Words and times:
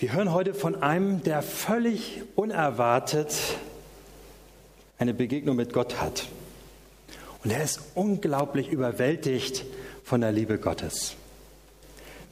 Wir 0.00 0.12
hören 0.12 0.32
heute 0.32 0.54
von 0.54 0.80
einem, 0.80 1.24
der 1.24 1.42
völlig 1.42 2.22
unerwartet 2.36 3.34
eine 4.96 5.12
Begegnung 5.12 5.56
mit 5.56 5.72
Gott 5.72 6.00
hat. 6.00 6.28
Und 7.42 7.50
er 7.50 7.64
ist 7.64 7.80
unglaublich 7.96 8.68
überwältigt 8.68 9.64
von 10.04 10.20
der 10.20 10.30
Liebe 10.30 10.58
Gottes. 10.58 11.16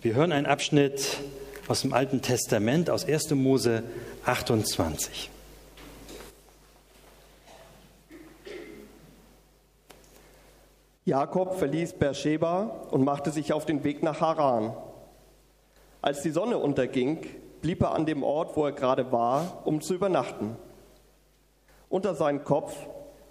Wir 0.00 0.14
hören 0.14 0.30
einen 0.30 0.46
Abschnitt 0.46 1.18
aus 1.66 1.80
dem 1.80 1.92
Alten 1.92 2.22
Testament, 2.22 2.88
aus 2.88 3.04
1. 3.04 3.30
Mose 3.30 3.82
28. 4.24 5.28
Jakob 11.04 11.58
verließ 11.58 11.94
Beersheba 11.94 12.86
und 12.92 13.02
machte 13.02 13.32
sich 13.32 13.52
auf 13.52 13.66
den 13.66 13.82
Weg 13.82 14.04
nach 14.04 14.20
Haran. 14.20 14.72
Als 16.00 16.22
die 16.22 16.30
Sonne 16.30 16.58
unterging, 16.58 17.26
blieb 17.66 17.82
er 17.82 17.96
an 17.96 18.06
dem 18.06 18.22
Ort, 18.22 18.56
wo 18.56 18.64
er 18.64 18.70
gerade 18.70 19.10
war, 19.10 19.62
um 19.64 19.80
zu 19.80 19.92
übernachten. 19.92 20.54
Unter 21.88 22.14
seinen 22.14 22.44
Kopf 22.44 22.72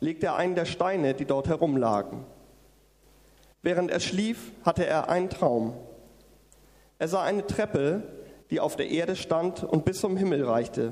legte 0.02 0.26
er 0.26 0.35
einen 0.35 0.55
der 0.55 0.66
Steine, 0.66 1.13
die 1.13 1.23
dort 1.23 1.48
herumlagen. 1.48 2.26
Während 3.62 3.91
er 3.91 4.02
schlief, 4.02 4.52
hatte 4.66 4.85
er 4.85 5.07
einen 5.07 5.29
Traum. 5.29 5.73
Er 6.99 7.07
sah 7.07 7.23
eine 7.23 7.48
Treppe, 7.48 8.03
die 8.52 8.59
auf 8.59 8.76
der 8.76 8.90
Erde 8.90 9.16
stand 9.16 9.63
und 9.63 9.85
bis 9.85 10.02
zum 10.02 10.17
Himmel 10.17 10.43
reichte. 10.43 10.91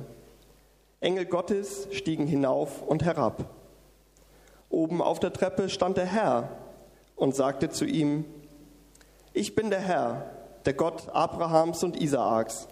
Engel 1.02 1.26
Gottes 1.26 1.90
stiegen 1.92 2.28
hinauf 2.28 2.82
und 2.82 3.04
herab. 3.04 3.50
Oben 4.70 5.02
auf 5.02 5.20
der 5.20 5.34
Treppe 5.34 5.68
stand 5.68 5.98
der 5.98 6.06
Herr 6.06 6.48
und 7.18 7.36
sagte 7.36 7.68
zu 7.68 7.84
ihm, 7.84 8.24
ich 9.34 9.54
bin 9.54 9.70
der 9.70 9.82
Herr, 9.82 10.30
der 10.64 10.76
Gott 10.76 11.10
Abrahams 11.10 11.84
und 11.84 12.02
Isaaks. 12.02 12.70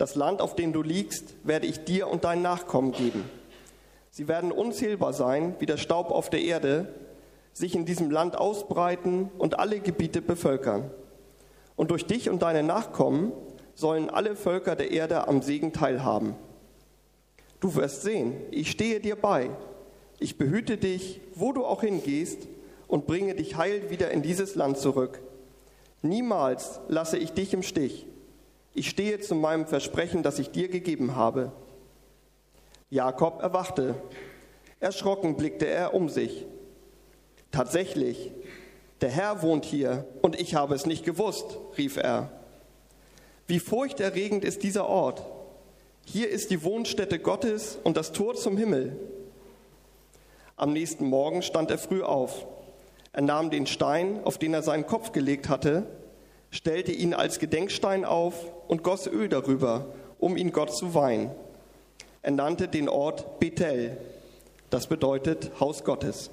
Das 0.00 0.14
Land, 0.14 0.40
auf 0.40 0.56
dem 0.56 0.72
du 0.72 0.80
liegst, 0.80 1.34
werde 1.44 1.66
ich 1.66 1.84
dir 1.84 2.08
und 2.08 2.24
deinen 2.24 2.40
Nachkommen 2.40 2.92
geben. 2.92 3.22
Sie 4.10 4.28
werden 4.28 4.50
unzählbar 4.50 5.12
sein 5.12 5.56
wie 5.58 5.66
der 5.66 5.76
Staub 5.76 6.10
auf 6.10 6.30
der 6.30 6.40
Erde, 6.40 6.88
sich 7.52 7.74
in 7.74 7.84
diesem 7.84 8.10
Land 8.10 8.34
ausbreiten 8.34 9.30
und 9.36 9.58
alle 9.58 9.78
Gebiete 9.78 10.22
bevölkern. 10.22 10.90
Und 11.76 11.90
durch 11.90 12.06
dich 12.06 12.30
und 12.30 12.40
deine 12.40 12.62
Nachkommen 12.62 13.32
sollen 13.74 14.08
alle 14.08 14.36
Völker 14.36 14.74
der 14.74 14.90
Erde 14.90 15.28
am 15.28 15.42
Segen 15.42 15.74
teilhaben. 15.74 16.34
Du 17.60 17.74
wirst 17.74 18.00
sehen, 18.00 18.32
ich 18.50 18.70
stehe 18.70 19.00
dir 19.00 19.16
bei. 19.16 19.50
Ich 20.18 20.38
behüte 20.38 20.78
dich, 20.78 21.20
wo 21.34 21.52
du 21.52 21.66
auch 21.66 21.82
hingehst, 21.82 22.48
und 22.88 23.06
bringe 23.06 23.34
dich 23.34 23.58
heil 23.58 23.90
wieder 23.90 24.10
in 24.12 24.22
dieses 24.22 24.54
Land 24.54 24.78
zurück. 24.78 25.20
Niemals 26.00 26.80
lasse 26.88 27.18
ich 27.18 27.32
dich 27.32 27.52
im 27.52 27.62
Stich. 27.62 28.06
Ich 28.72 28.88
stehe 28.88 29.18
zu 29.20 29.34
meinem 29.34 29.66
Versprechen, 29.66 30.22
das 30.22 30.38
ich 30.38 30.50
dir 30.50 30.68
gegeben 30.68 31.16
habe. 31.16 31.52
Jakob 32.88 33.42
erwachte. 33.42 33.94
Erschrocken 34.78 35.36
blickte 35.36 35.66
er 35.66 35.94
um 35.94 36.08
sich. 36.08 36.46
Tatsächlich, 37.50 38.30
der 39.00 39.10
Herr 39.10 39.42
wohnt 39.42 39.64
hier 39.64 40.06
und 40.22 40.38
ich 40.38 40.54
habe 40.54 40.74
es 40.74 40.86
nicht 40.86 41.04
gewusst, 41.04 41.58
rief 41.76 41.96
er. 41.96 42.30
Wie 43.46 43.58
furchterregend 43.58 44.44
ist 44.44 44.62
dieser 44.62 44.86
Ort. 44.86 45.24
Hier 46.04 46.30
ist 46.30 46.50
die 46.50 46.62
Wohnstätte 46.62 47.18
Gottes 47.18 47.78
und 47.82 47.96
das 47.96 48.12
Tor 48.12 48.34
zum 48.34 48.56
Himmel. 48.56 48.96
Am 50.56 50.72
nächsten 50.72 51.06
Morgen 51.06 51.42
stand 51.42 51.70
er 51.70 51.78
früh 51.78 52.02
auf. 52.02 52.46
Er 53.12 53.22
nahm 53.22 53.50
den 53.50 53.66
Stein, 53.66 54.20
auf 54.24 54.38
den 54.38 54.54
er 54.54 54.62
seinen 54.62 54.86
Kopf 54.86 55.12
gelegt 55.12 55.48
hatte, 55.48 55.86
stellte 56.50 56.92
ihn 56.92 57.14
als 57.14 57.38
Gedenkstein 57.38 58.04
auf 58.04 58.34
und 58.68 58.82
goss 58.82 59.06
Öl 59.06 59.28
darüber, 59.28 59.86
um 60.18 60.36
ihn 60.36 60.52
Gott 60.52 60.74
zu 60.74 60.94
weihen. 60.94 61.30
Er 62.22 62.32
nannte 62.32 62.68
den 62.68 62.88
Ort 62.88 63.40
Bethel, 63.40 63.96
das 64.68 64.86
bedeutet 64.86 65.52
Haus 65.58 65.84
Gottes. 65.84 66.30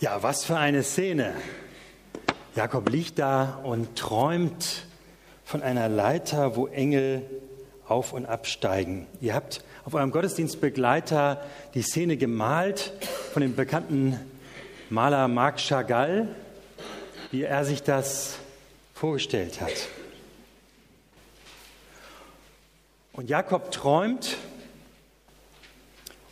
Ja, 0.00 0.22
was 0.22 0.44
für 0.44 0.56
eine 0.56 0.82
Szene. 0.82 1.34
Jakob 2.56 2.90
liegt 2.90 3.18
da 3.18 3.60
und 3.62 3.96
träumt 3.96 4.86
von 5.44 5.62
einer 5.62 5.88
Leiter, 5.88 6.56
wo 6.56 6.66
Engel 6.66 7.22
auf 7.86 8.12
und 8.12 8.26
absteigen. 8.26 9.06
Ihr 9.20 9.34
habt 9.34 9.62
auf 9.84 9.94
eurem 9.94 10.10
Gottesdienstbegleiter 10.10 11.40
die 11.74 11.82
Szene 11.82 12.16
gemalt 12.16 12.92
von 13.32 13.42
dem 13.42 13.54
bekannten 13.54 14.18
Maler 14.90 15.28
Marc 15.28 15.60
Chagall, 15.60 16.28
wie 17.32 17.42
er 17.42 17.64
sich 17.64 17.82
das 17.82 18.36
vorgestellt 18.94 19.60
hat. 19.60 19.88
Und 23.14 23.28
Jakob 23.28 23.72
träumt 23.72 24.36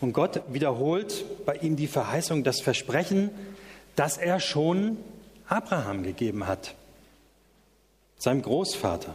und 0.01 0.13
Gott 0.13 0.43
wiederholt 0.49 1.25
bei 1.45 1.57
ihm 1.57 1.77
die 1.77 1.87
Verheißung, 1.87 2.45
das 2.45 2.61
Versprechen, 2.61 3.31
das 3.97 4.19
er 4.19 4.41
schon 4.41 4.99
Abraham 5.49 6.03
gegeben 6.03 6.47
hat, 6.47 6.75
seinem 8.19 8.43
Großvater. 8.43 9.15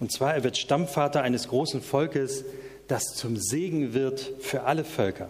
Und 0.00 0.10
zwar, 0.10 0.34
er 0.34 0.42
wird 0.42 0.56
Stammvater 0.56 1.22
eines 1.22 1.48
großen 1.48 1.82
Volkes, 1.82 2.44
das 2.88 3.04
zum 3.14 3.36
Segen 3.36 3.92
wird 3.94 4.20
für 4.40 4.64
alle 4.64 4.84
Völker. 4.84 5.28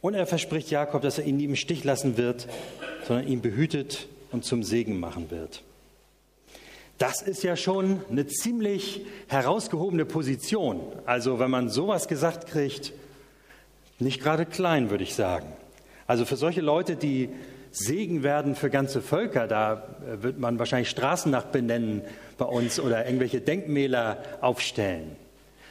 Und 0.00 0.14
er 0.14 0.26
verspricht 0.26 0.70
Jakob, 0.70 1.02
dass 1.02 1.18
er 1.18 1.24
ihn 1.24 1.38
nie 1.38 1.44
im 1.44 1.56
Stich 1.56 1.82
lassen 1.84 2.16
wird, 2.16 2.46
sondern 3.06 3.26
ihn 3.28 3.40
behütet 3.40 4.08
und 4.32 4.44
zum 4.44 4.62
Segen 4.62 4.98
machen 4.98 5.30
wird. 5.30 5.62
Das 6.98 7.22
ist 7.22 7.42
ja 7.42 7.56
schon 7.56 8.00
eine 8.10 8.26
ziemlich 8.26 9.04
herausgehobene 9.28 10.04
Position. 10.04 10.80
Also 11.06 11.38
wenn 11.38 11.50
man 11.50 11.68
sowas 11.68 12.08
gesagt 12.08 12.46
kriegt, 12.46 12.92
nicht 13.98 14.22
gerade 14.22 14.46
klein, 14.46 14.90
würde 14.90 15.04
ich 15.04 15.14
sagen. 15.14 15.46
Also 16.06 16.24
für 16.24 16.36
solche 16.36 16.60
Leute, 16.60 16.96
die 16.96 17.30
Segen 17.74 18.22
werden 18.22 18.54
für 18.54 18.70
ganze 18.70 19.02
Völker. 19.02 19.48
Da 19.48 19.98
äh, 20.06 20.22
wird 20.22 20.38
man 20.38 20.58
wahrscheinlich 20.58 20.90
Straßen 20.90 21.30
nach 21.30 21.46
benennen 21.46 22.02
bei 22.38 22.44
uns 22.44 22.78
oder 22.78 23.04
irgendwelche 23.06 23.40
Denkmäler 23.40 24.18
aufstellen. 24.40 25.16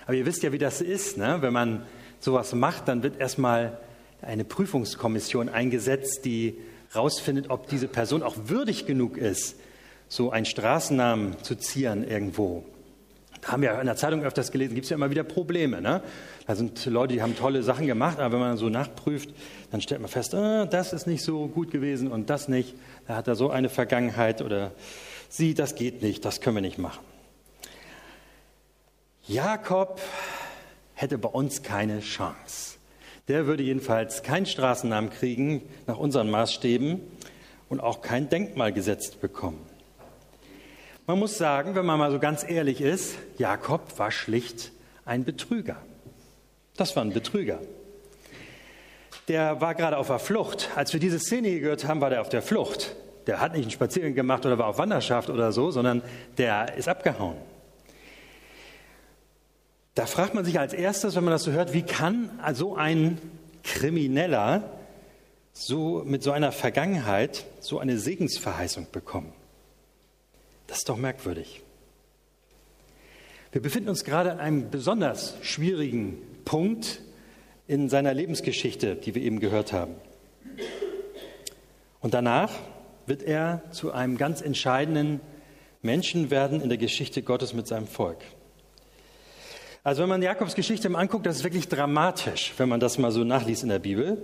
Aber 0.05 0.15
ihr 0.15 0.25
wisst 0.25 0.44
ja, 0.44 0.51
wie 0.51 0.57
das 0.57 0.81
ist. 0.81 1.17
Ne? 1.17 1.38
Wenn 1.39 1.53
man 1.53 1.85
sowas 2.19 2.53
macht, 2.53 2.89
dann 2.89 3.03
wird 3.03 3.19
erstmal 3.19 3.77
eine 4.21 4.44
Prüfungskommission 4.44 5.47
eingesetzt, 5.47 6.25
die 6.25 6.57
herausfindet, 6.94 7.50
ob 7.50 7.68
diese 7.68 7.88
Person 7.88 8.24
auch 8.24 8.36
würdig 8.46 8.86
genug 8.86 9.18
ist, 9.18 9.56
so 10.08 10.31
einen 10.31 10.46
Straßennamen 10.46 11.42
zu 11.44 11.56
zieren 11.56 12.08
irgendwo. 12.08 12.64
Da 13.42 13.52
haben 13.52 13.62
wir 13.62 13.78
in 13.80 13.88
der 13.88 13.98
Zeitung 13.98 14.24
öfters 14.24 14.52
gelesen, 14.52 14.74
gibt 14.74 14.86
es 14.86 14.90
ja 14.90 14.96
immer 14.96 15.09
wieder 15.09 15.24
Probleme. 15.24 15.81
Ne? 15.81 16.02
Da 16.48 16.56
sind 16.56 16.86
Leute, 16.86 17.14
die 17.14 17.22
haben 17.22 17.36
tolle 17.36 17.62
Sachen 17.62 17.88
gemacht, 17.88 18.20
aber 18.20 18.34
wenn 18.34 18.40
man 18.40 18.58
so 18.58 18.70
nachprüft, 18.70 19.30
dann 19.72 19.81
stellt 19.81 20.00
man 20.00 20.09
fest, 20.09 20.34
ah, 20.34 20.66
das 20.66 20.94
ist 20.94 21.08
nicht 21.08 21.24
so 21.24 21.48
gut 21.48 21.72
gewesen 21.72 22.09
und 22.09 22.30
das 22.30 22.48
nicht. 22.48 22.76
Da 23.08 23.16
hat 23.16 23.28
er 23.28 23.36
so 23.36 23.50
eine 23.50 23.70
Vergangenheit 23.70 24.42
oder 24.42 24.72
sie, 25.28 25.54
das 25.56 25.75
geht 25.75 26.02
nicht, 26.02 26.24
das 26.24 26.40
können 26.40 26.58
wir 26.58 26.62
nicht 26.62 26.78
machen. 26.78 27.04
Jakob 29.28 30.00
hätte 30.94 31.18
bei 31.18 31.30
uns 31.30 31.64
keine 31.64 32.00
Chance. 32.02 32.78
Der 33.28 33.47
würde 33.47 33.63
jedenfalls 33.63 34.22
keinen 34.22 34.45
Straßennamen 34.45 35.09
kriegen 35.09 35.61
nach 35.88 35.97
unseren 35.97 36.29
Maßstäben 36.29 37.00
und 37.69 37.79
auch 37.79 38.01
kein 38.01 38.29
Denkmal 38.29 38.73
gesetzt 38.73 39.22
bekommen. 39.22 39.59
Man 41.07 41.19
muss 41.19 41.38
sagen, 41.38 41.75
wenn 41.75 41.85
man 41.85 42.00
mal 42.00 42.12
so 42.12 42.19
ganz 42.19 42.45
ehrlich 42.47 42.81
ist, 42.81 43.16
Jakob 43.38 43.97
war 43.97 44.12
schlicht 44.12 44.72
ein 45.06 45.23
Betrüger. 45.23 45.78
Das 46.78 46.95
war 46.95 47.03
ein 47.03 47.13
Betrüger. 47.13 47.59
Der 49.28 49.62
war 49.62 49.75
gerade 49.75 49.97
auf 49.97 50.07
der 50.07 50.19
Flucht. 50.19 50.69
Als 50.75 50.91
wir 50.91 51.00
diese 51.00 51.19
Szene 51.19 51.59
gehört 51.59 51.88
haben, 51.88 52.01
war 52.01 52.09
der 52.09 52.22
auf 52.22 52.29
der 52.29 52.41
Flucht. 52.41 52.95
Der 53.28 53.39
hat 53.39 53.53
nicht 53.53 53.63
einen 53.63 53.72
Spaziergang 53.72 54.16
gemacht 54.16 54.45
oder 54.45 54.57
war 54.57 54.67
auf 54.67 54.78
Wanderschaft 54.78 55.29
oder 55.29 55.51
so, 55.53 55.72
sondern 55.72 56.01
der 56.38 56.75
ist 56.75 56.89
abgehauen. 56.89 57.38
Da 59.95 60.07
fragt 60.07 60.34
man 60.34 60.44
sich 60.44 60.60
als 60.60 60.74
erstes, 60.74 61.16
wenn 61.16 61.24
man 61.24 61.31
das 61.34 61.44
so 61.44 61.51
hört, 61.51 61.74
wie 61.74 61.84
kann 61.84 62.31
so 62.54 62.75
ein 62.75 63.19
Krimineller 63.63 64.78
so 65.54 66.04
mit 66.04 66.24
so 66.24 66.31
einer 66.31 66.51
Vergangenheit 66.51 67.45
so 67.60 67.80
eine 67.80 68.00
Segensverheißung 68.00 68.88
bekommen? 68.92 69.34
Das 70.68 70.80
ist 70.80 70.90
doch 70.90 70.98
merkwürdig. 70.98 71.62
Wir 73.51 73.62
befinden 73.62 73.90
uns 73.90 74.04
gerade 74.04 74.31
an 74.31 74.40
einem 74.40 74.72
besonders 74.72 75.36
schwierigen 75.44 76.18
Punkt 76.44 77.01
in 77.68 77.88
seiner 77.88 78.13
Lebensgeschichte, 78.13 78.96
die 78.96 79.13
wir 79.13 79.22
eben 79.22 79.39
gehört 79.39 79.74
haben. 79.74 79.94
Und 82.01 82.16
danach 82.16 82.51
wird 83.06 83.22
er 83.22 83.62
zu 83.72 83.92
einem 83.92 84.18
ganz 84.18 84.42
entscheidenden 84.42 85.22
Menschen 85.84 86.31
werden 86.31 86.62
in 86.62 86.69
der 86.69 86.80
Geschichte 86.80 87.22
Gottes 87.22 87.54
mit 87.54 87.68
seinem 87.68 87.88
Volk. 87.88 88.19
Also 89.85 90.01
wenn 90.01 90.09
man 90.09 90.21
Jakobs 90.21 90.56
Geschichte 90.56 90.88
mal 90.88 91.00
anguckt, 91.00 91.25
das 91.25 91.38
ist 91.38 91.44
wirklich 91.44 91.68
dramatisch, 91.68 92.53
wenn 92.56 92.69
man 92.69 92.80
das 92.80 92.97
mal 92.97 93.12
so 93.12 93.25
nachliest 93.25 93.63
in 93.63 93.69
der 93.69 93.80
Bibel. 93.80 94.24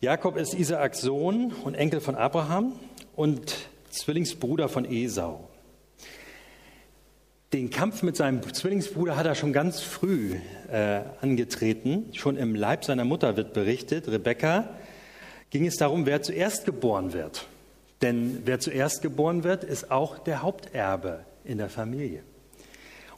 Jakob 0.00 0.38
ist 0.38 0.54
Isaaks 0.54 1.02
Sohn 1.02 1.52
und 1.64 1.74
Enkel 1.74 2.00
von 2.00 2.14
Abraham 2.14 2.72
und 3.14 3.54
Zwillingsbruder 3.90 4.70
von 4.70 4.90
Esau. 4.90 5.50
Den 7.52 7.68
Kampf 7.68 8.02
mit 8.02 8.16
seinem 8.16 8.42
Zwillingsbruder 8.54 9.18
hat 9.18 9.26
er 9.26 9.34
schon 9.34 9.52
ganz 9.52 9.80
früh 9.80 10.36
äh, 10.72 11.02
angetreten. 11.20 12.08
Schon 12.14 12.38
im 12.38 12.54
Leib 12.54 12.86
seiner 12.86 13.04
Mutter 13.04 13.36
wird 13.36 13.52
berichtet, 13.52 14.08
Rebekka, 14.08 14.70
ging 15.50 15.66
es 15.66 15.76
darum, 15.76 16.06
wer 16.06 16.22
zuerst 16.22 16.64
geboren 16.64 17.12
wird. 17.12 17.46
Denn 18.00 18.40
wer 18.46 18.60
zuerst 18.60 19.02
geboren 19.02 19.44
wird, 19.44 19.62
ist 19.62 19.90
auch 19.90 20.18
der 20.18 20.40
Haupterbe 20.40 21.20
in 21.44 21.58
der 21.58 21.68
Familie. 21.68 22.22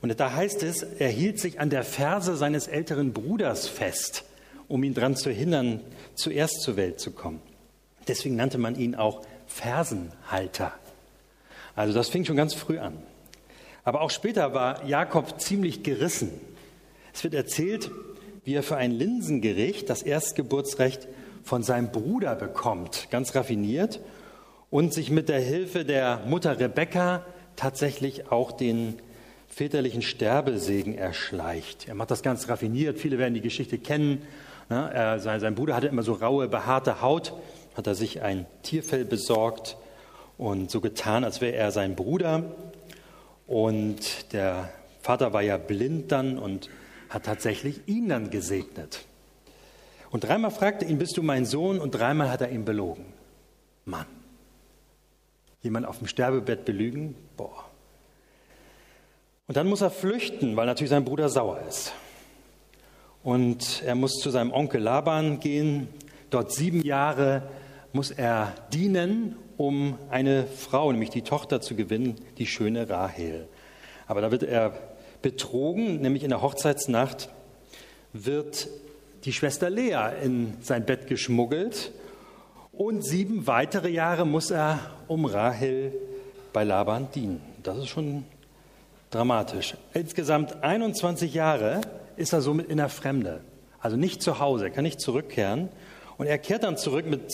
Und 0.06 0.20
da 0.20 0.34
heißt 0.34 0.62
es, 0.62 0.84
er 0.84 1.08
hielt 1.08 1.40
sich 1.40 1.58
an 1.58 1.68
der 1.68 1.82
Ferse 1.82 2.36
seines 2.36 2.68
älteren 2.68 3.12
Bruders 3.12 3.66
fest, 3.66 4.22
um 4.68 4.84
ihn 4.84 4.94
daran 4.94 5.16
zu 5.16 5.32
hindern, 5.32 5.80
zuerst 6.14 6.60
zur 6.60 6.76
Welt 6.76 7.00
zu 7.00 7.10
kommen. 7.10 7.42
Deswegen 8.06 8.36
nannte 8.36 8.56
man 8.56 8.76
ihn 8.76 8.94
auch 8.94 9.22
Fersenhalter. 9.48 10.72
Also 11.74 11.92
das 11.92 12.08
fing 12.08 12.24
schon 12.24 12.36
ganz 12.36 12.54
früh 12.54 12.78
an. 12.78 13.02
Aber 13.82 14.00
auch 14.00 14.10
später 14.10 14.54
war 14.54 14.86
Jakob 14.86 15.40
ziemlich 15.40 15.82
gerissen. 15.82 16.30
Es 17.12 17.24
wird 17.24 17.34
erzählt, 17.34 17.90
wie 18.44 18.54
er 18.54 18.62
für 18.62 18.76
ein 18.76 18.92
Linsengericht 18.92 19.90
das 19.90 20.02
Erstgeburtsrecht 20.02 21.08
von 21.42 21.64
seinem 21.64 21.90
Bruder 21.90 22.36
bekommt, 22.36 23.08
ganz 23.10 23.34
raffiniert, 23.34 23.98
und 24.70 24.94
sich 24.94 25.10
mit 25.10 25.28
der 25.28 25.40
Hilfe 25.40 25.84
der 25.84 26.20
Mutter 26.26 26.60
Rebekka 26.60 27.26
tatsächlich 27.56 28.30
auch 28.30 28.52
den 28.52 29.00
väterlichen 29.56 30.02
Sterbesegen 30.02 30.98
erschleicht. 30.98 31.88
Er 31.88 31.94
macht 31.94 32.10
das 32.10 32.22
ganz 32.22 32.46
raffiniert. 32.50 32.98
Viele 32.98 33.16
werden 33.16 33.32
die 33.32 33.40
Geschichte 33.40 33.78
kennen. 33.78 34.20
Er, 34.68 35.18
sein, 35.18 35.40
sein 35.40 35.54
Bruder 35.54 35.74
hatte 35.74 35.86
immer 35.86 36.02
so 36.02 36.12
raue, 36.12 36.46
behaarte 36.46 37.00
Haut, 37.00 37.32
hat 37.74 37.86
er 37.86 37.94
sich 37.94 38.20
ein 38.20 38.44
Tierfell 38.62 39.06
besorgt 39.06 39.78
und 40.36 40.70
so 40.70 40.82
getan, 40.82 41.24
als 41.24 41.40
wäre 41.40 41.56
er 41.56 41.70
sein 41.70 41.96
Bruder. 41.96 42.54
Und 43.46 44.30
der 44.34 44.68
Vater 45.00 45.32
war 45.32 45.40
ja 45.40 45.56
blind 45.56 46.12
dann 46.12 46.38
und 46.38 46.68
hat 47.08 47.24
tatsächlich 47.24 47.80
ihn 47.86 48.10
dann 48.10 48.28
gesegnet. 48.28 49.06
Und 50.10 50.24
dreimal 50.24 50.50
fragte 50.50 50.84
ihn, 50.84 50.98
bist 50.98 51.16
du 51.16 51.22
mein 51.22 51.46
Sohn? 51.46 51.78
Und 51.78 51.92
dreimal 51.92 52.30
hat 52.30 52.42
er 52.42 52.50
ihn 52.50 52.66
belogen. 52.66 53.06
Mann. 53.86 54.04
Jemand 55.62 55.86
auf 55.86 55.96
dem 55.96 56.08
Sterbebett 56.08 56.66
belügen? 56.66 57.14
Boah. 57.38 57.70
Und 59.48 59.56
dann 59.56 59.68
muss 59.68 59.80
er 59.80 59.90
flüchten, 59.90 60.56
weil 60.56 60.66
natürlich 60.66 60.90
sein 60.90 61.04
Bruder 61.04 61.28
sauer 61.28 61.60
ist. 61.68 61.92
Und 63.22 63.82
er 63.84 63.94
muss 63.94 64.14
zu 64.14 64.30
seinem 64.30 64.52
Onkel 64.52 64.80
Laban 64.80 65.38
gehen. 65.38 65.88
Dort 66.30 66.52
sieben 66.52 66.82
Jahre 66.82 67.42
muss 67.92 68.10
er 68.10 68.54
dienen, 68.72 69.36
um 69.56 69.98
eine 70.10 70.46
Frau, 70.46 70.90
nämlich 70.90 71.10
die 71.10 71.22
Tochter 71.22 71.60
zu 71.60 71.76
gewinnen, 71.76 72.16
die 72.38 72.46
schöne 72.46 72.88
Rahel. 72.90 73.48
Aber 74.06 74.20
da 74.20 74.30
wird 74.30 74.42
er 74.42 74.72
betrogen, 75.22 76.00
nämlich 76.00 76.24
in 76.24 76.30
der 76.30 76.42
Hochzeitsnacht 76.42 77.30
wird 78.12 78.68
die 79.24 79.32
Schwester 79.32 79.70
Lea 79.70 80.10
in 80.22 80.54
sein 80.60 80.84
Bett 80.84 81.06
geschmuggelt 81.06 81.92
und 82.72 83.04
sieben 83.04 83.46
weitere 83.46 83.88
Jahre 83.88 84.26
muss 84.26 84.50
er 84.50 84.78
um 85.08 85.24
Rahel 85.24 85.92
bei 86.52 86.64
Laban 86.64 87.08
dienen. 87.14 87.40
Das 87.62 87.78
ist 87.78 87.88
schon 87.88 88.24
dramatisch. 89.16 89.76
Insgesamt 89.94 90.62
21 90.62 91.34
Jahre 91.34 91.80
ist 92.16 92.32
er 92.32 92.40
somit 92.40 92.68
in 92.68 92.76
der 92.76 92.88
Fremde, 92.88 93.40
also 93.80 93.96
nicht 93.96 94.22
zu 94.22 94.38
Hause, 94.38 94.66
er 94.66 94.70
kann 94.70 94.84
nicht 94.84 95.00
zurückkehren. 95.00 95.68
Und 96.18 96.26
er 96.26 96.38
kehrt 96.38 96.62
dann 96.62 96.78
zurück 96.78 97.06
mit 97.06 97.30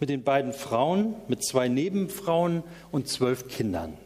mit 0.00 0.08
den 0.08 0.24
beiden 0.24 0.52
Frauen, 0.52 1.14
mit 1.28 1.44
zwei 1.44 1.68
Nebenfrauen 1.68 2.64
und 2.90 3.06
zwölf 3.06 3.48
Kindern. 3.48 3.98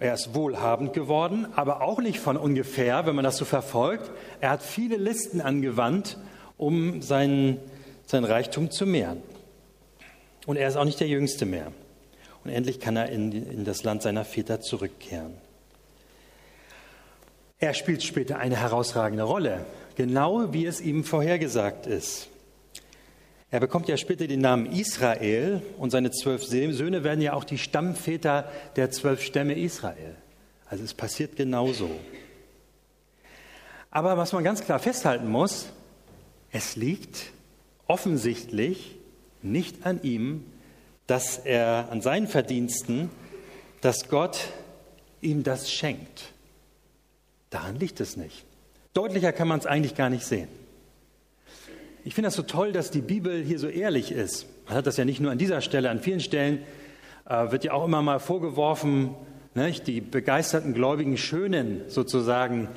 Er 0.00 0.14
ist 0.14 0.34
wohlhabend 0.34 0.92
geworden, 0.92 1.46
aber 1.54 1.80
auch 1.80 2.00
nicht 2.00 2.18
von 2.18 2.36
ungefähr, 2.36 3.06
wenn 3.06 3.14
man 3.14 3.24
das 3.24 3.36
so 3.36 3.44
verfolgt. 3.44 4.10
Er 4.40 4.50
hat 4.50 4.62
viele 4.62 4.96
Listen 4.96 5.40
angewandt, 5.40 6.18
um 6.58 7.00
seinen, 7.00 7.58
sein 8.04 8.24
Reichtum 8.24 8.72
zu 8.72 8.84
mehren. 8.84 9.22
Und 10.44 10.56
er 10.56 10.68
ist 10.68 10.76
auch 10.76 10.84
nicht 10.84 10.98
der 10.98 11.08
Jüngste 11.08 11.46
mehr. 11.46 11.70
Und 12.44 12.50
endlich 12.50 12.80
kann 12.80 12.96
er 12.96 13.08
in, 13.08 13.32
in 13.32 13.64
das 13.64 13.84
Land 13.84 14.02
seiner 14.02 14.24
Väter 14.24 14.60
zurückkehren. 14.60 15.34
Er 17.58 17.72
spielt 17.72 18.02
später 18.02 18.38
eine 18.38 18.56
herausragende 18.56 19.22
Rolle, 19.22 19.64
genau 19.96 20.52
wie 20.52 20.66
es 20.66 20.80
ihm 20.80 21.04
vorhergesagt 21.04 21.86
ist. 21.86 22.28
Er 23.50 23.60
bekommt 23.60 23.88
ja 23.88 23.96
später 23.96 24.26
den 24.26 24.40
Namen 24.40 24.66
Israel 24.66 25.62
und 25.78 25.90
seine 25.90 26.10
zwölf 26.10 26.44
Söhne 26.44 27.04
werden 27.04 27.20
ja 27.20 27.34
auch 27.34 27.44
die 27.44 27.56
Stammväter 27.56 28.50
der 28.76 28.90
zwölf 28.90 29.22
Stämme 29.22 29.54
Israel. 29.54 30.16
Also 30.66 30.82
es 30.82 30.92
passiert 30.92 31.36
genauso. 31.36 31.88
Aber 33.90 34.16
was 34.16 34.32
man 34.32 34.42
ganz 34.42 34.64
klar 34.64 34.80
festhalten 34.80 35.28
muss, 35.28 35.66
es 36.50 36.74
liegt 36.74 37.32
offensichtlich 37.86 38.96
nicht 39.40 39.86
an 39.86 40.02
ihm, 40.02 40.44
dass 41.06 41.38
er 41.38 41.88
an 41.90 42.00
seinen 42.00 42.26
Verdiensten, 42.26 43.10
dass 43.80 44.08
Gott 44.08 44.48
ihm 45.20 45.42
das 45.42 45.70
schenkt. 45.70 46.32
Daran 47.50 47.78
liegt 47.78 48.00
es 48.00 48.16
nicht. 48.16 48.44
Deutlicher 48.94 49.32
kann 49.32 49.48
man 49.48 49.58
es 49.58 49.66
eigentlich 49.66 49.94
gar 49.94 50.10
nicht 50.10 50.24
sehen. 50.24 50.48
Ich 52.04 52.14
finde 52.14 52.28
das 52.28 52.34
so 52.34 52.42
toll, 52.42 52.72
dass 52.72 52.90
die 52.90 53.00
Bibel 53.00 53.42
hier 53.42 53.58
so 53.58 53.68
ehrlich 53.68 54.12
ist. 54.12 54.46
Man 54.66 54.76
hat 54.76 54.86
das 54.86 54.96
ja 54.96 55.04
nicht 55.04 55.20
nur 55.20 55.30
an 55.30 55.38
dieser 55.38 55.60
Stelle, 55.60 55.90
an 55.90 56.00
vielen 56.00 56.20
Stellen 56.20 56.60
äh, 57.28 57.50
wird 57.50 57.64
ja 57.64 57.72
auch 57.72 57.84
immer 57.84 58.02
mal 58.02 58.20
vorgeworfen, 58.20 59.14
nicht? 59.54 59.86
die 59.86 60.00
begeisterten 60.00 60.74
Gläubigen 60.74 61.16
Schönen 61.16 61.82
sozusagen, 61.88 62.68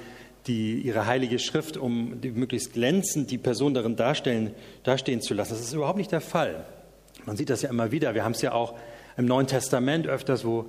die 0.47 0.79
ihre 0.79 1.05
heilige 1.05 1.39
Schrift, 1.39 1.75
um 1.75 2.19
möglichst 2.21 2.73
glänzend 2.73 3.31
die 3.31 3.37
Person 3.37 3.73
darin 3.73 3.95
darstellen, 3.95 4.51
dastehen 4.83 5.21
zu 5.21 5.33
lassen. 5.33 5.53
Das 5.53 5.61
ist 5.61 5.73
überhaupt 5.73 5.97
nicht 5.97 6.11
der 6.11 6.21
Fall. 6.21 6.65
Man 7.27 7.37
sieht 7.37 7.51
das 7.51 7.61
ja 7.61 7.69
immer 7.69 7.91
wieder. 7.91 8.15
Wir 8.15 8.23
haben 8.23 8.31
es 8.31 8.41
ja 8.41 8.53
auch 8.53 8.73
im 9.17 9.25
Neuen 9.25 9.45
Testament 9.45 10.07
öfters, 10.07 10.43
wo 10.45 10.67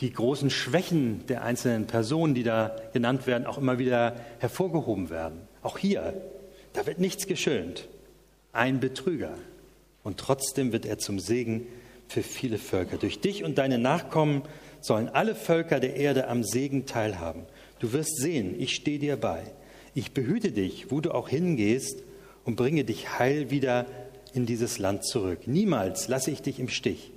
die 0.00 0.12
großen 0.12 0.50
Schwächen 0.50 1.26
der 1.26 1.42
einzelnen 1.42 1.88
Personen, 1.88 2.34
die 2.34 2.44
da 2.44 2.76
genannt 2.92 3.26
werden, 3.26 3.46
auch 3.46 3.58
immer 3.58 3.78
wieder 3.80 4.14
hervorgehoben 4.38 5.10
werden. 5.10 5.40
Auch 5.62 5.78
hier 5.78 6.14
da 6.76 6.86
wird 6.86 6.98
nichts 6.98 7.26
geschönt. 7.26 7.88
Ein 8.52 8.80
Betrüger. 8.80 9.34
Und 10.04 10.18
trotzdem 10.18 10.72
wird 10.72 10.84
er 10.84 10.98
zum 10.98 11.18
Segen 11.18 11.66
für 12.06 12.22
viele 12.22 12.58
Völker. 12.58 12.98
Durch 12.98 13.20
dich 13.20 13.42
und 13.44 13.56
deine 13.56 13.78
Nachkommen 13.78 14.42
sollen 14.82 15.08
alle 15.08 15.34
Völker 15.34 15.80
der 15.80 15.96
Erde 15.96 16.28
am 16.28 16.44
Segen 16.44 16.84
teilhaben. 16.84 17.44
Du 17.78 17.94
wirst 17.94 18.18
sehen, 18.18 18.54
ich 18.58 18.74
stehe 18.74 18.98
dir 18.98 19.16
bei. 19.16 19.42
Ich 19.94 20.12
behüte 20.12 20.52
dich, 20.52 20.90
wo 20.90 21.00
du 21.00 21.12
auch 21.12 21.30
hingehst, 21.30 22.02
und 22.44 22.54
bringe 22.54 22.84
dich 22.84 23.18
heil 23.18 23.50
wieder 23.50 23.86
in 24.36 24.46
dieses 24.46 24.78
Land 24.78 25.04
zurück. 25.04 25.46
Niemals 25.46 26.08
lasse 26.08 26.30
ich 26.30 26.42
dich 26.42 26.58
im 26.60 26.68
Stich. 26.68 27.12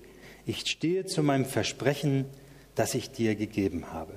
Ich 0.46 0.62
stehe 0.62 1.06
zu 1.06 1.22
meinem 1.22 1.46
Versprechen, 1.46 2.26
das 2.76 2.96
ich 2.96 3.12
dir 3.12 3.36
gegeben 3.36 3.92
habe. 3.92 4.14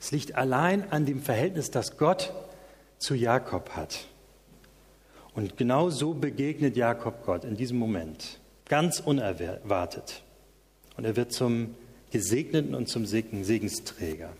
Es 0.00 0.10
liegt 0.10 0.34
allein 0.34 0.90
an 0.90 1.06
dem 1.06 1.22
Verhältnis, 1.22 1.70
das 1.70 1.96
Gott 1.96 2.32
zu 2.98 3.14
Jakob 3.14 3.70
hat. 3.70 4.06
Und 5.34 5.56
genau 5.56 5.90
so 5.90 6.14
begegnet 6.14 6.76
Jakob 6.76 7.24
Gott 7.24 7.44
in 7.44 7.56
diesem 7.56 7.78
Moment, 7.78 8.40
ganz 8.68 9.00
unerwartet. 9.00 10.22
Und 10.96 11.04
er 11.04 11.16
wird 11.16 11.32
zum 11.32 11.74
Gesegneten 12.10 12.74
und 12.74 12.88
zum 12.88 13.06
Segensträger, 13.06 14.30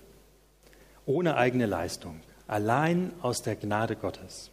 ohne 1.06 1.36
eigene 1.36 1.66
Leistung, 1.66 2.20
allein 2.46 3.12
aus 3.22 3.42
der 3.42 3.56
Gnade 3.56 3.96
Gottes. 3.96 4.51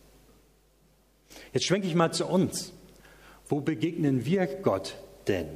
Jetzt 1.54 1.66
schwenke 1.66 1.88
ich 1.88 1.96
mal 1.96 2.12
zu 2.12 2.26
uns. 2.28 2.74
Wo 3.48 3.62
begegnen 3.62 4.26
wir 4.26 4.46
Gott 4.46 4.96
denn? 5.28 5.48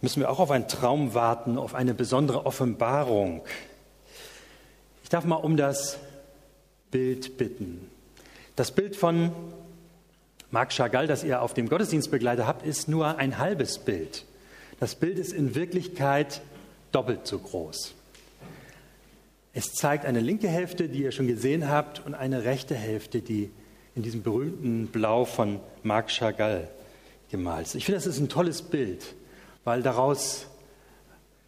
Müssen 0.00 0.20
wir 0.20 0.30
auch 0.30 0.38
auf 0.38 0.50
einen 0.50 0.68
Traum 0.68 1.14
warten, 1.14 1.56
auf 1.56 1.74
eine 1.74 1.94
besondere 1.94 2.44
Offenbarung? 2.44 3.42
Ich 5.02 5.08
darf 5.08 5.24
mal 5.24 5.36
um 5.36 5.56
das 5.56 5.98
Bild 6.90 7.38
bitten. 7.38 7.90
Das 8.56 8.70
Bild 8.70 8.96
von 8.96 9.32
Marc 10.50 10.72
Chagall, 10.72 11.06
das 11.06 11.24
ihr 11.24 11.42
auf 11.42 11.54
dem 11.54 11.68
Gottesdienstbegleiter 11.68 12.46
habt, 12.46 12.64
ist 12.64 12.88
nur 12.88 13.16
ein 13.16 13.38
halbes 13.38 13.78
Bild. 13.78 14.24
Das 14.78 14.94
Bild 14.94 15.18
ist 15.18 15.32
in 15.32 15.54
Wirklichkeit 15.54 16.42
doppelt 16.92 17.26
so 17.26 17.38
groß. 17.38 17.94
Es 19.52 19.72
zeigt 19.72 20.04
eine 20.04 20.20
linke 20.20 20.48
Hälfte, 20.48 20.88
die 20.88 21.02
ihr 21.02 21.12
schon 21.12 21.26
gesehen 21.26 21.68
habt, 21.68 22.04
und 22.04 22.14
eine 22.14 22.44
rechte 22.44 22.74
Hälfte, 22.74 23.22
die 23.22 23.50
in 23.94 24.02
diesem 24.02 24.22
berühmten 24.22 24.88
Blau 24.88 25.24
von 25.24 25.60
Marc 25.82 26.10
Chagall 26.10 26.68
gemalt. 27.30 27.74
Ich 27.74 27.84
finde, 27.84 27.98
das 27.98 28.06
ist 28.06 28.18
ein 28.18 28.28
tolles 28.28 28.62
Bild, 28.62 29.14
weil 29.64 29.82
daraus 29.82 30.46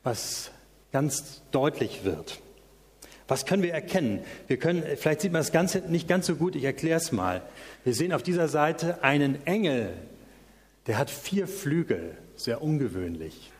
was 0.03 0.50
ganz 0.93 1.43
deutlich 1.50 2.05
wird. 2.05 2.41
Was 3.29 3.45
können 3.45 3.62
wir 3.62 3.73
erkennen? 3.73 4.21
Wir 4.47 4.57
können, 4.57 4.85
vielleicht 4.97 5.21
sieht 5.21 5.33
man 5.33 5.41
das 5.41 5.50
Ganze 5.50 5.81
nicht 5.81 6.07
ganz 6.07 6.26
so 6.26 6.37
gut, 6.37 6.55
ich 6.55 6.62
erkläre 6.62 6.99
es 6.99 7.11
mal. 7.11 7.43
Wir 7.83 7.93
sehen 7.93 8.12
auf 8.12 8.23
dieser 8.23 8.47
Seite 8.49 9.03
einen 9.03 9.45
Engel, 9.47 9.93
der 10.87 10.99
hat 10.99 11.11
vier 11.11 11.49
Flügel, 11.49 12.17
sehr 12.37 12.62
ungewöhnlich. 12.62 13.50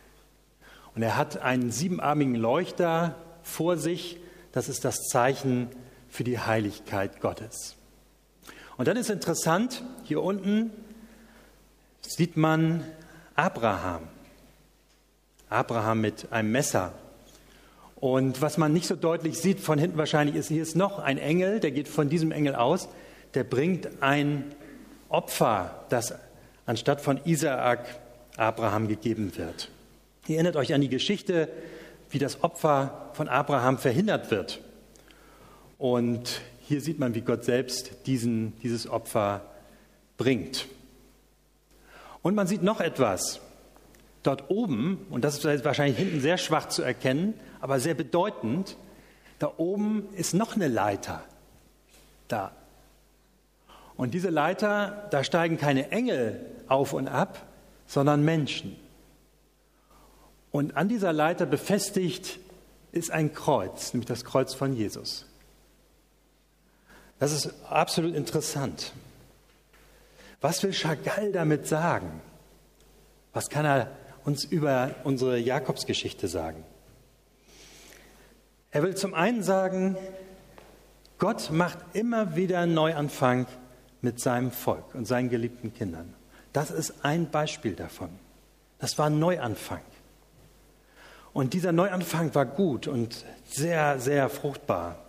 Und 0.95 1.02
er 1.02 1.16
hat 1.16 1.43
einen 1.43 1.73
siebenarmigen 1.73 2.37
Leuchter 2.37 3.16
vor 3.43 3.76
sich. 3.76 4.19
Das 4.52 4.69
ist 4.69 4.85
das 4.85 5.09
Zeichen 5.09 5.69
für 6.09 6.25
die 6.25 6.38
Heiligkeit 6.38 7.21
Gottes. 7.21 7.76
Und 8.76 8.88
dann 8.88 8.97
ist 8.97 9.11
interessant, 9.11 9.83
hier 10.04 10.23
unten 10.23 10.71
sieht 12.02 12.37
man 12.37 12.85
Abraham. 13.35 14.02
Abraham 15.49 16.00
mit 16.00 16.33
einem 16.33 16.52
Messer. 16.52 16.92
Und 17.97 18.42
was 18.42 18.59
man 18.59 18.73
nicht 18.73 18.87
so 18.87 18.95
deutlich 18.95 19.38
sieht 19.38 19.61
von 19.61 19.78
hinten 19.78 19.97
wahrscheinlich 19.97 20.37
ist, 20.37 20.49
hier 20.49 20.62
ist 20.62 20.76
noch 20.76 20.99
ein 20.99 21.18
Engel, 21.18 21.61
der 21.61 21.71
geht 21.71 21.88
von 21.88 22.09
diesem 22.09 22.30
Engel 22.30 22.54
aus, 22.54 22.88
der 23.35 23.45
bringt 23.45 24.02
ein 24.02 24.45
Opfer, 25.09 25.87
das 25.88 26.14
anstatt 26.66 27.00
von 27.00 27.21
Isaak 27.25 27.87
Abraham 28.37 28.88
gegeben 28.88 29.37
wird. 29.37 29.71
Ihr 30.28 30.37
erinnert 30.37 30.56
euch 30.56 30.75
an 30.75 30.80
die 30.80 30.88
Geschichte, 30.88 31.49
wie 32.11 32.18
das 32.18 32.42
Opfer 32.42 33.11
von 33.14 33.28
Abraham 33.28 33.78
verhindert 33.78 34.30
wird. 34.30 34.61
Und 35.78 36.40
hier 36.66 36.80
sieht 36.80 36.99
man, 36.99 37.14
wie 37.14 37.20
Gott 37.20 37.44
selbst 37.44 37.92
diesen, 38.06 38.58
dieses 38.61 38.88
Opfer 38.88 39.42
bringt. 40.16 40.66
Und 42.23 42.35
man 42.35 42.49
sieht 42.49 42.62
noch 42.62 42.80
etwas. 42.80 43.40
Dort 44.25 44.50
oben, 44.50 45.06
und 45.11 45.23
das 45.23 45.44
ist 45.44 45.64
wahrscheinlich 45.64 45.96
hinten 45.96 46.20
sehr 46.20 46.38
schwach 46.38 46.68
zu 46.68 46.82
erkennen, 46.82 47.35
aber 47.61 47.78
sehr 47.78 47.94
bedeutend, 47.94 48.76
da 49.38 49.52
oben 49.58 50.08
ist 50.16 50.35
noch 50.35 50.56
eine 50.56 50.66
Leiter. 50.66 51.23
Da. 52.26 52.50
Und 53.96 54.12
diese 54.12 54.30
Leiter, 54.30 55.06
da 55.12 55.23
steigen 55.23 55.58
keine 55.58 55.92
Engel 55.92 56.44
auf 56.66 56.92
und 56.94 57.06
ab, 57.06 57.46
sondern 57.87 58.25
Menschen. 58.25 58.76
Und 60.50 60.76
an 60.76 60.88
dieser 60.88 61.12
Leiter 61.12 61.46
befestigt 61.46 62.40
ist 62.90 63.12
ein 63.12 63.32
Kreuz, 63.32 63.92
nämlich 63.92 64.08
das 64.08 64.25
Kreuz 64.25 64.52
von 64.52 64.75
Jesus. 64.75 65.26
Das 67.18 67.32
ist 67.32 67.50
absolut 67.68 68.14
interessant. 68.14 68.92
Was 70.40 70.62
will 70.62 70.73
Chagall 70.73 71.32
damit 71.32 71.66
sagen? 71.66 72.20
Was 73.32 73.49
kann 73.49 73.64
er 73.64 73.90
uns 74.25 74.44
über 74.44 74.94
unsere 75.04 75.38
Jakobsgeschichte 75.38 76.28
sagen? 76.28 76.62
Er 78.70 78.82
will 78.82 78.94
zum 78.94 79.14
einen 79.14 79.42
sagen, 79.42 79.96
Gott 81.18 81.50
macht 81.50 81.78
immer 81.94 82.37
wieder 82.37 82.61
einen 82.61 82.75
Neuanfang 82.75 83.46
mit 84.02 84.20
seinem 84.20 84.50
Volk 84.50 84.94
und 84.94 85.06
seinen 85.06 85.30
geliebten 85.30 85.73
Kindern. 85.73 86.12
Das 86.52 86.70
ist 86.70 87.02
ein 87.02 87.30
Beispiel 87.30 87.75
davon. 87.75 88.11
Das 88.78 88.99
war 88.99 89.06
ein 89.06 89.18
Neuanfang. 89.18 89.80
Und 91.32 91.54
dieser 91.54 91.73
Neuanfang 91.73 92.35
war 92.35 92.46
gut 92.46 92.87
und 92.87 93.25
sehr, 93.46 93.99
sehr 93.99 94.28
fruchtbar. 94.28 95.06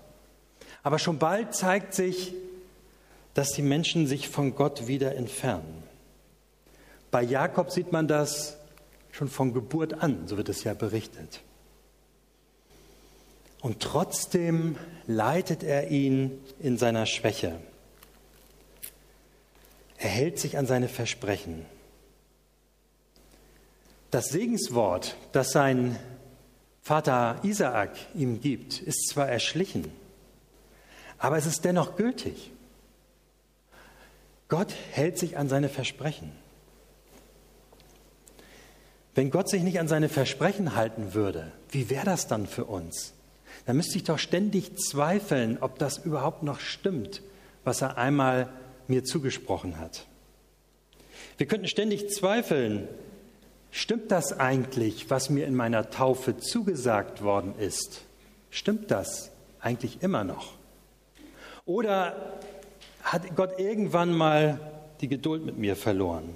Aber 0.88 1.00
schon 1.00 1.20
bald 1.20 1.53
zeigt 1.53 1.94
sich, 1.94 2.34
dass 3.34 3.50
die 3.50 3.62
Menschen 3.62 4.08
sich 4.08 4.29
von 4.29 4.56
Gott 4.56 4.88
wieder 4.88 5.15
entfernen. 5.15 5.84
Bei 7.12 7.22
Jakob 7.22 7.72
sieht 7.72 7.91
man 7.91 8.08
das 8.08 8.56
schon 9.12 9.27
von 9.27 9.53
Geburt 9.53 9.96
an, 9.96 10.29
so 10.29 10.38
wird 10.38 10.48
es 10.48 10.63
ja 10.63 10.74
berichtet. 10.74 11.41
Und 13.60 13.82
trotzdem 13.82 14.77
leitet 15.08 15.62
er 15.62 15.91
ihn 15.91 16.39
in 16.58 16.77
seiner 16.77 17.06
Schwäche. 17.06 17.60
Er 19.98 20.10
hält 20.10 20.39
sich 20.39 20.58
an 20.58 20.67
seine 20.67 20.88
Versprechen. 20.88 21.65
Das 24.10 24.29
Segenswort, 24.29 25.17
das 25.34 25.51
sein 25.51 26.00
Vater 26.82 27.41
Isaak 27.44 27.91
ihm 28.15 28.39
gibt, 28.39 28.79
ist 28.79 29.10
zwar 29.10 29.27
erschlichen, 29.27 29.91
aber 31.17 31.38
es 31.38 31.45
ist 31.45 31.65
dennoch 31.65 31.95
gültig. 31.95 32.51
Gott 34.50 34.74
hält 34.91 35.17
sich 35.17 35.38
an 35.38 35.50
seine 35.50 35.69
Versprechen. 35.69 36.31
Wenn 39.15 39.31
Gott 39.31 39.50
sich 39.50 39.63
nicht 39.63 39.79
an 39.79 39.88
seine 39.88 40.09
Versprechen 40.09 40.75
halten 40.75 41.13
würde, 41.13 41.51
wie 41.71 41.89
wäre 41.89 42.05
das 42.05 42.27
dann 42.27 42.45
für 42.45 42.65
uns? 42.65 43.13
Dann 43.65 43.75
müsste 43.75 43.97
ich 43.97 44.03
doch 44.03 44.19
ständig 44.19 44.77
zweifeln, 44.77 45.57
ob 45.59 45.79
das 45.79 45.97
überhaupt 45.97 46.43
noch 46.43 46.59
stimmt, 46.59 47.21
was 47.63 47.81
er 47.81 47.97
einmal 47.97 48.47
mir 48.88 49.03
zugesprochen 49.03 49.79
hat. 49.79 50.05
Wir 51.38 51.47
könnten 51.47 51.67
ständig 51.67 52.09
zweifeln, 52.09 52.88
stimmt 53.71 54.12
das 54.12 54.39
eigentlich, 54.39 55.09
was 55.09 55.29
mir 55.29 55.45
in 55.45 55.55
meiner 55.55 55.89
Taufe 55.89 56.38
zugesagt 56.38 57.21
worden 57.21 57.55
ist? 57.59 58.03
Stimmt 58.50 58.91
das 58.91 59.31
eigentlich 59.59 60.01
immer 60.01 60.24
noch? 60.24 60.53
Oder 61.67 62.15
hat 63.03 63.36
Gott 63.36 63.59
irgendwann 63.59 64.12
mal 64.13 64.59
die 65.01 65.07
Geduld 65.07 65.45
mit 65.45 65.57
mir 65.57 65.75
verloren? 65.75 66.33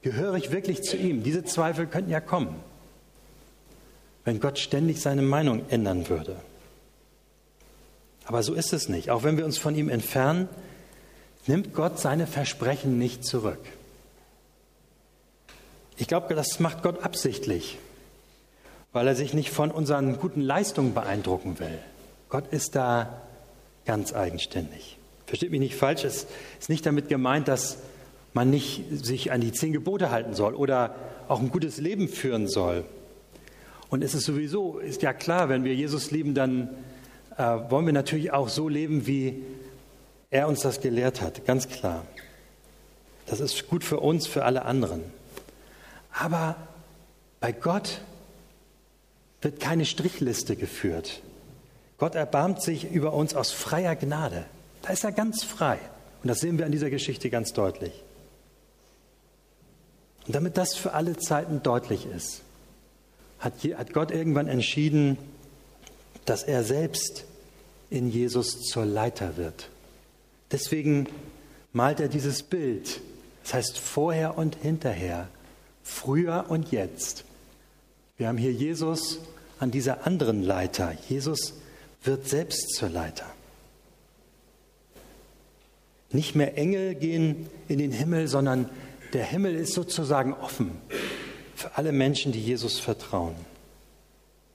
Gehöre 0.00 0.34
ich 0.34 0.50
wirklich 0.50 0.82
zu 0.82 0.96
ihm? 0.96 1.22
Diese 1.22 1.44
Zweifel 1.44 1.86
könnten 1.86 2.10
ja 2.10 2.20
kommen, 2.20 2.54
wenn 4.24 4.40
Gott 4.40 4.58
ständig 4.58 5.00
seine 5.00 5.22
Meinung 5.22 5.68
ändern 5.68 6.08
würde. 6.08 6.36
Aber 8.24 8.44
so 8.44 8.54
ist 8.54 8.72
es 8.72 8.88
nicht. 8.88 9.10
Auch 9.10 9.24
wenn 9.24 9.36
wir 9.36 9.44
uns 9.44 9.58
von 9.58 9.74
ihm 9.74 9.88
entfernen, 9.88 10.48
nimmt 11.48 11.74
Gott 11.74 11.98
seine 11.98 12.28
Versprechen 12.28 12.98
nicht 12.98 13.24
zurück. 13.24 13.60
Ich 15.96 16.06
glaube, 16.06 16.34
das 16.34 16.60
macht 16.60 16.84
Gott 16.84 17.02
absichtlich, 17.02 17.78
weil 18.92 19.08
er 19.08 19.16
sich 19.16 19.34
nicht 19.34 19.50
von 19.50 19.72
unseren 19.72 20.18
guten 20.18 20.40
Leistungen 20.40 20.94
beeindrucken 20.94 21.58
will. 21.58 21.78
Gott 22.28 22.52
ist 22.52 22.76
da 22.76 23.22
ganz 23.84 24.12
eigenständig. 24.12 24.98
Versteht 25.26 25.50
mich 25.50 25.60
nicht 25.60 25.74
falsch, 25.74 26.04
es 26.04 26.26
ist 26.60 26.68
nicht 26.68 26.84
damit 26.84 27.08
gemeint, 27.08 27.48
dass 27.48 27.78
man 28.34 28.50
nicht 28.50 28.84
sich 28.90 29.32
an 29.32 29.40
die 29.40 29.52
zehn 29.52 29.72
Gebote 29.72 30.10
halten 30.10 30.34
soll 30.34 30.54
oder 30.54 30.94
auch 31.28 31.40
ein 31.40 31.50
gutes 31.50 31.78
Leben 31.78 32.08
führen 32.08 32.48
soll. 32.48 32.84
Und 33.90 34.02
es 34.02 34.14
ist 34.14 34.24
sowieso, 34.24 34.78
ist 34.78 35.02
ja 35.02 35.12
klar, 35.12 35.48
wenn 35.48 35.64
wir 35.64 35.74
Jesus 35.74 36.10
lieben, 36.10 36.34
dann 36.34 36.68
äh, 37.36 37.42
wollen 37.42 37.86
wir 37.86 37.92
natürlich 37.92 38.32
auch 38.32 38.48
so 38.48 38.68
leben, 38.68 39.06
wie 39.06 39.42
er 40.30 40.48
uns 40.48 40.60
das 40.60 40.80
gelehrt 40.80 41.20
hat, 41.20 41.44
ganz 41.44 41.68
klar. 41.68 42.06
Das 43.26 43.40
ist 43.40 43.68
gut 43.68 43.84
für 43.84 44.00
uns, 44.00 44.26
für 44.26 44.44
alle 44.44 44.64
anderen. 44.64 45.02
Aber 46.12 46.56
bei 47.40 47.52
Gott 47.52 48.00
wird 49.42 49.60
keine 49.60 49.84
Strichliste 49.84 50.56
geführt. 50.56 51.20
Gott 52.02 52.16
erbarmt 52.16 52.60
sich 52.60 52.90
über 52.90 53.12
uns 53.12 53.36
aus 53.36 53.52
freier 53.52 53.94
Gnade. 53.94 54.44
Da 54.82 54.92
ist 54.92 55.04
er 55.04 55.12
ganz 55.12 55.44
frei. 55.44 55.78
Und 56.20 56.26
das 56.28 56.40
sehen 56.40 56.58
wir 56.58 56.66
an 56.66 56.72
dieser 56.72 56.90
Geschichte 56.90 57.30
ganz 57.30 57.52
deutlich. 57.52 57.92
Und 60.26 60.34
damit 60.34 60.56
das 60.56 60.74
für 60.74 60.94
alle 60.94 61.16
Zeiten 61.16 61.62
deutlich 61.62 62.06
ist, 62.06 62.42
hat 63.38 63.92
Gott 63.92 64.10
irgendwann 64.10 64.48
entschieden, 64.48 65.16
dass 66.24 66.42
er 66.42 66.64
selbst 66.64 67.22
in 67.88 68.10
Jesus 68.10 68.62
zur 68.62 68.84
Leiter 68.84 69.36
wird. 69.36 69.70
Deswegen 70.50 71.06
malt 71.72 72.00
er 72.00 72.08
dieses 72.08 72.42
Bild. 72.42 73.00
Das 73.44 73.54
heißt 73.54 73.78
vorher 73.78 74.36
und 74.36 74.56
hinterher, 74.56 75.28
früher 75.84 76.46
und 76.48 76.72
jetzt. 76.72 77.22
Wir 78.16 78.26
haben 78.26 78.38
hier 78.38 78.52
Jesus 78.52 79.20
an 79.60 79.70
dieser 79.70 80.04
anderen 80.04 80.42
Leiter. 80.42 80.96
Jesus 81.08 81.54
wird 82.04 82.28
selbst 82.28 82.74
zur 82.74 82.88
Leiter. 82.88 83.26
Nicht 86.10 86.34
mehr 86.34 86.58
Engel 86.58 86.94
gehen 86.94 87.48
in 87.68 87.78
den 87.78 87.92
Himmel, 87.92 88.28
sondern 88.28 88.68
der 89.12 89.24
Himmel 89.24 89.54
ist 89.54 89.72
sozusagen 89.72 90.34
offen 90.34 90.72
für 91.54 91.76
alle 91.76 91.92
Menschen, 91.92 92.32
die 92.32 92.40
Jesus 92.40 92.78
vertrauen. 92.78 93.34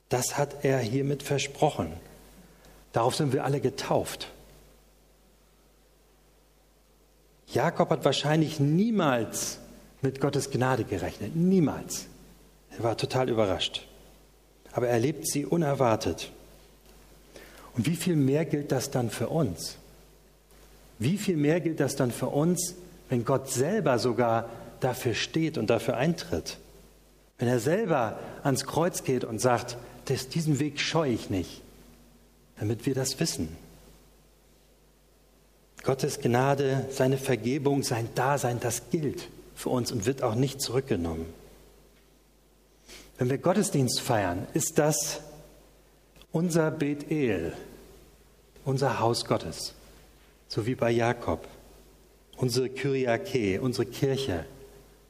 Das 0.10 0.38
hat 0.38 0.64
er 0.64 0.80
hiermit 0.80 1.24
versprochen. 1.24 1.94
Darauf 2.94 3.16
sind 3.16 3.34
wir 3.34 3.44
alle 3.44 3.60
getauft. 3.60 4.30
Jakob 7.48 7.90
hat 7.90 8.06
wahrscheinlich 8.06 8.60
niemals 8.60 9.60
mit 10.02 10.20
Gottes 10.22 10.52
Gnade 10.52 10.84
gerechnet. 10.84 11.36
Niemals. 11.36 12.08
Er 12.72 12.84
war 12.84 12.98
total 12.98 13.30
überrascht. 13.30 13.88
Aber 14.74 14.88
er 14.88 14.94
erlebt 14.94 15.28
sie 15.28 15.46
unerwartet. 15.46 16.32
Und 17.78 17.86
wie 17.86 17.96
viel 17.96 18.16
mehr 18.16 18.44
gilt 18.46 18.72
das 18.72 18.90
dann 18.90 19.10
für 19.10 19.30
uns? 19.30 19.78
Wie 21.00 21.18
viel 21.18 21.38
mehr 21.38 21.62
gilt 21.62 21.80
das 21.80 21.96
dann 21.96 22.12
für 22.12 22.28
uns, 22.28 22.74
wenn 23.10 23.24
Gott 23.24 23.50
selber 23.50 24.00
sogar 24.00 24.50
dafür 24.80 25.14
steht 25.14 25.58
und 25.60 25.70
dafür 25.70 25.96
eintritt? 25.96 26.58
Wenn 27.38 27.48
er 27.48 27.60
selber 27.60 28.20
ans 28.44 28.66
Kreuz 28.66 29.04
geht 29.04 29.24
und 29.24 29.40
sagt, 29.40 29.78
diesen 30.34 30.60
Weg 30.60 30.80
scheue 30.80 31.14
ich 31.14 31.30
nicht, 31.30 31.62
damit 32.60 32.88
wir 32.88 32.96
das 32.96 33.20
wissen. 33.20 33.56
Gottes 35.84 36.20
Gnade, 36.20 36.88
seine 36.90 37.18
Vergebung, 37.18 37.84
sein 37.84 38.10
Dasein, 38.16 38.60
das 38.60 38.90
gilt 38.90 39.30
für 39.54 39.70
uns 39.70 39.92
und 39.92 40.08
wird 40.08 40.24
auch 40.24 40.34
nicht 40.34 40.62
zurückgenommen. 40.62 41.28
Wenn 43.20 43.30
wir 43.30 43.38
Gottesdienst 43.38 44.02
feiern, 44.02 44.48
ist 44.54 44.80
das 44.80 45.22
unser 46.32 46.72
Bethel, 46.72 47.54
unser 48.68 49.00
Haus 49.00 49.24
Gottes, 49.24 49.74
so 50.50 50.66
wie 50.66 50.76
bei 50.76 50.92
Jakob, 50.92 51.48
unsere 52.36 52.68
Kyriake, 52.68 53.62
unsere 53.62 53.86
Kirche, 53.86 54.44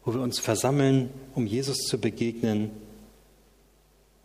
wo 0.05 0.13
wir 0.13 0.21
uns 0.21 0.37
versammeln, 0.37 1.09
um 1.33 1.47
Jesus 1.47 1.79
zu 1.87 1.97
begegnen 1.97 2.69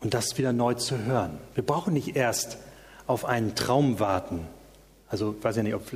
und 0.00 0.12
das 0.12 0.36
wieder 0.36 0.52
neu 0.52 0.74
zu 0.74 0.98
hören. 0.98 1.38
Wir 1.54 1.64
brauchen 1.64 1.94
nicht 1.94 2.14
erst 2.14 2.58
auf 3.06 3.24
einen 3.24 3.54
Traum 3.54 4.00
warten. 4.00 4.46
Also, 5.08 5.34
ich 5.38 5.42
weiß 5.42 5.56
ja 5.56 5.62
nicht, 5.62 5.74
ob 5.74 5.90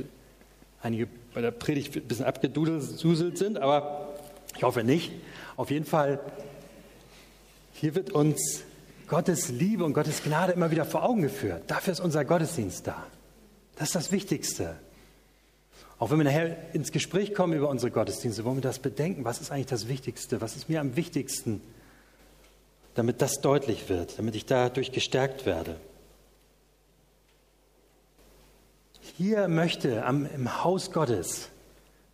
einige 0.81 1.07
bei 1.35 1.41
der 1.41 1.51
Predigt 1.51 1.95
ein 1.95 2.07
bisschen 2.07 2.25
abgeduselt 2.25 3.37
sind, 3.37 3.59
aber 3.59 4.15
ich 4.55 4.63
hoffe 4.63 4.83
nicht. 4.83 5.11
Auf 5.57 5.69
jeden 5.69 5.85
Fall, 5.85 6.19
hier 7.73 7.93
wird 7.93 8.09
uns 8.09 8.63
Gottes 9.07 9.49
Liebe 9.49 9.85
und 9.85 9.93
Gottes 9.93 10.23
Gnade 10.23 10.53
immer 10.53 10.71
wieder 10.71 10.85
vor 10.85 11.03
Augen 11.03 11.21
geführt. 11.21 11.65
Dafür 11.67 11.93
ist 11.93 11.99
unser 11.99 12.25
Gottesdienst 12.25 12.87
da. 12.87 13.05
Das 13.77 13.89
ist 13.89 13.95
das 13.95 14.11
Wichtigste. 14.11 14.75
Auch 15.99 16.11
wenn 16.11 16.17
wir 16.17 16.25
nachher 16.25 16.55
ins 16.73 16.91
Gespräch 16.91 17.33
kommen 17.33 17.53
über 17.53 17.69
unsere 17.69 17.91
Gottesdienste, 17.91 18.45
wollen 18.45 18.57
wir 18.57 18.61
das 18.61 18.79
bedenken. 18.79 19.25
Was 19.25 19.41
ist 19.41 19.51
eigentlich 19.51 19.67
das 19.67 19.87
Wichtigste? 19.87 20.41
Was 20.41 20.55
ist 20.55 20.69
mir 20.69 20.79
am 20.79 20.95
wichtigsten? 20.95 21.61
Damit 22.93 23.21
das 23.21 23.41
deutlich 23.41 23.89
wird, 23.89 24.17
damit 24.17 24.35
ich 24.35 24.45
dadurch 24.45 24.91
gestärkt 24.91 25.45
werde. 25.45 25.75
Hier 29.17 29.47
möchte 29.47 30.05
am, 30.05 30.27
im 30.27 30.63
Haus 30.63 30.91
Gottes, 30.91 31.49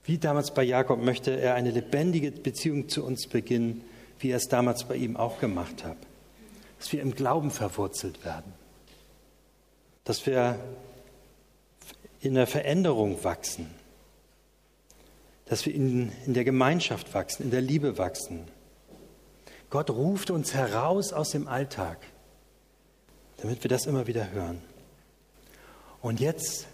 wie 0.05 0.17
damals 0.17 0.53
bei 0.53 0.63
Jakob, 0.63 1.01
möchte 1.01 1.31
er 1.31 1.55
eine 1.55 1.71
lebendige 1.71 2.31
Beziehung 2.31 2.87
zu 2.89 3.03
uns 3.05 3.27
beginnen, 3.27 3.83
wie 4.19 4.29
er 4.29 4.37
es 4.37 4.47
damals 4.47 4.85
bei 4.85 4.95
ihm 4.95 5.17
auch 5.17 5.39
gemacht 5.39 5.83
hat. 5.83 5.97
Dass 6.79 6.91
wir 6.91 7.01
im 7.01 7.15
Glauben 7.15 7.51
verwurzelt 7.51 8.23
werden. 8.23 8.53
Dass 10.03 10.25
wir 10.25 10.59
in 12.23 12.35
der 12.35 12.47
Veränderung 12.47 13.23
wachsen. 13.23 13.69
Dass 15.45 15.65
wir 15.65 15.75
in, 15.75 16.11
in 16.25 16.33
der 16.33 16.45
Gemeinschaft 16.45 17.13
wachsen, 17.13 17.43
in 17.43 17.51
der 17.51 17.61
Liebe 17.61 17.97
wachsen. 17.97 18.45
Gott 19.69 19.89
ruft 19.89 20.31
uns 20.31 20.53
heraus 20.53 21.11
aus 21.13 21.31
dem 21.31 21.47
Alltag, 21.47 21.97
damit 23.37 23.63
wir 23.63 23.69
das 23.69 23.85
immer 23.85 24.07
wieder 24.07 24.31
hören. 24.31 24.61
Und 26.01 26.19
jetzt 26.19 26.67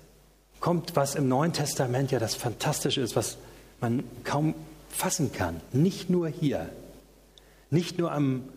kommt, 0.60 0.96
was 0.96 1.15
im 1.15 1.27
Neuen 1.27 1.53
Testament 1.53 2.12
ja 2.12 2.20
das 2.20 2.36
Fantastische 2.36 3.01
ist, 3.01 3.15
was 3.15 3.38
man 3.79 4.03
kaum 4.24 4.53
fassen 4.89 5.32
kann. 5.32 5.62
Nicht 5.72 6.10
nur 6.10 6.27
hier, 6.27 6.70
nicht 7.70 7.98
nur 7.98 8.12
am 8.12 8.50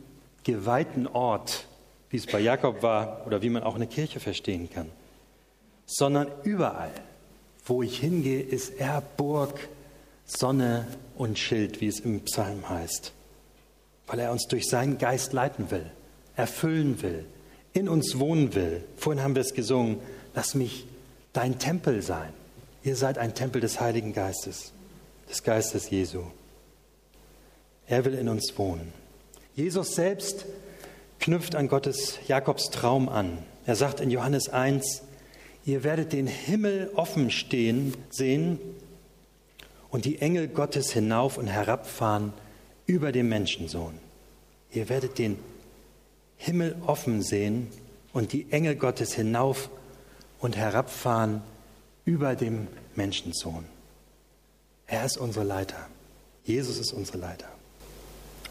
geweihten 0.44 1.06
Ort, 1.06 1.66
wie 2.10 2.16
es 2.16 2.26
bei 2.26 2.40
Jakob 2.40 2.82
war 2.82 3.26
oder 3.26 3.42
wie 3.42 3.48
man 3.48 3.62
auch 3.62 3.76
eine 3.76 3.86
Kirche 3.86 4.20
verstehen 4.20 4.68
kann, 4.70 4.90
sondern 5.92 6.28
überall, 6.42 6.92
wo 7.66 7.82
ich 7.82 7.98
hingehe, 7.98 8.40
ist 8.40 8.70
er 8.78 9.02
Burg, 9.16 9.68
Sonne 10.24 10.86
und 11.16 11.38
Schild, 11.38 11.80
wie 11.80 11.88
es 11.88 12.00
im 12.00 12.22
Psalm 12.22 12.68
heißt, 12.68 13.12
weil 14.06 14.18
er 14.18 14.32
uns 14.32 14.46
durch 14.48 14.68
seinen 14.68 14.98
Geist 14.98 15.32
leiten 15.32 15.70
will, 15.70 15.90
erfüllen 16.34 17.02
will, 17.02 17.26
in 17.74 17.88
uns 17.88 18.18
wohnen 18.18 18.54
will. 18.54 18.82
Vorhin 18.96 19.22
haben 19.22 19.34
wir 19.34 19.42
es 19.42 19.54
gesungen, 19.54 19.98
lass 20.34 20.54
mich 20.54 20.86
dein 21.32 21.58
Tempel 21.58 22.02
sein. 22.02 22.32
Ihr 22.82 22.96
seid 22.96 23.18
ein 23.18 23.34
Tempel 23.34 23.60
des 23.60 23.80
Heiligen 23.80 24.12
Geistes, 24.12 24.72
des 25.30 25.42
Geistes 25.42 25.90
Jesu. 25.90 26.22
Er 27.86 28.04
will 28.04 28.14
in 28.14 28.28
uns 28.28 28.56
wohnen. 28.56 28.92
Jesus 29.54 29.94
selbst 29.94 30.46
knüpft 31.20 31.54
an 31.54 31.68
Gottes 31.68 32.18
Jakobs 32.26 32.70
Traum 32.70 33.08
an. 33.08 33.38
Er 33.66 33.76
sagt 33.76 34.00
in 34.00 34.10
Johannes 34.10 34.48
1, 34.48 35.02
ihr 35.64 35.84
werdet 35.84 36.12
den 36.12 36.26
Himmel 36.26 36.90
offen 36.94 37.30
stehen 37.30 37.94
sehen 38.10 38.58
und 39.90 40.04
die 40.04 40.20
Engel 40.20 40.48
Gottes 40.48 40.92
hinauf 40.92 41.38
und 41.38 41.46
herabfahren 41.46 42.32
über 42.86 43.12
dem 43.12 43.28
Menschensohn. 43.28 43.98
Ihr 44.70 44.88
werdet 44.88 45.18
den 45.18 45.38
Himmel 46.36 46.76
offen 46.86 47.22
sehen 47.22 47.68
und 48.12 48.32
die 48.32 48.50
Engel 48.50 48.76
Gottes 48.76 49.14
hinauf 49.14 49.70
und 50.40 50.56
herabfahren 50.56 51.42
über 52.04 52.34
dem 52.34 52.66
Menschensohn. 52.96 53.64
Er 54.86 55.04
ist 55.04 55.16
unsere 55.16 55.44
Leiter. 55.44 55.88
Jesus 56.44 56.78
ist 56.78 56.92
unsere 56.92 57.18
Leiter. 57.18 57.48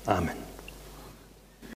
Amen. 0.06 0.51